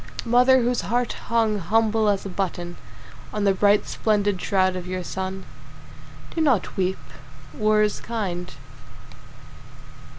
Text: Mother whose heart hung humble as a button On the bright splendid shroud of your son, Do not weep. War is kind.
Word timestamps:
Mother 0.25 0.63
whose 0.63 0.81
heart 0.81 1.13
hung 1.27 1.59
humble 1.59 2.09
as 2.09 2.25
a 2.25 2.29
button 2.29 2.75
On 3.31 3.43
the 3.43 3.53
bright 3.53 3.85
splendid 3.85 4.41
shroud 4.41 4.75
of 4.75 4.87
your 4.87 5.03
son, 5.03 5.45
Do 6.33 6.41
not 6.41 6.75
weep. 6.75 6.97
War 7.53 7.83
is 7.83 7.99
kind. 7.99 8.51